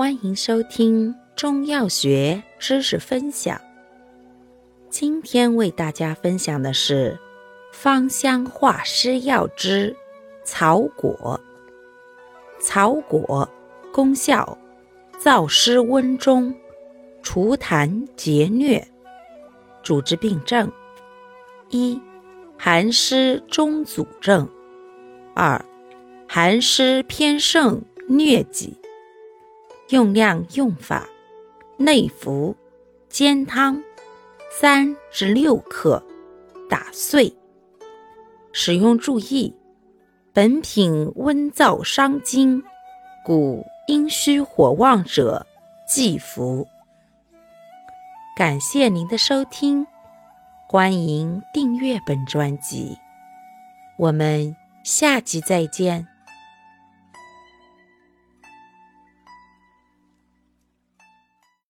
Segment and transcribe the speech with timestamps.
[0.00, 3.60] 欢迎收听中药学知识分享。
[4.88, 7.18] 今天为大家分享的是
[7.70, 9.94] 芳香化湿药之
[10.42, 11.38] 草果。
[12.58, 13.46] 草果
[13.92, 14.56] 功效：
[15.20, 16.54] 燥湿温中，
[17.22, 18.82] 除痰截疟。
[19.82, 20.72] 主治病症：
[21.68, 22.00] 一、
[22.56, 24.48] 寒湿中阻症；
[25.34, 25.62] 二、
[26.26, 28.74] 寒湿偏盛疟疾。
[29.90, 31.08] 用量用法：
[31.76, 32.54] 内服，
[33.08, 33.82] 煎汤，
[34.50, 36.00] 三至六克，
[36.68, 37.32] 打碎。
[38.52, 39.52] 使用注意：
[40.32, 42.62] 本品温燥伤津，
[43.24, 45.44] 故阴虚火旺者
[45.88, 46.68] 忌服。
[48.36, 49.84] 感谢您的收听，
[50.68, 52.96] 欢迎订阅本专辑，
[53.98, 54.54] 我们
[54.84, 56.09] 下集再见。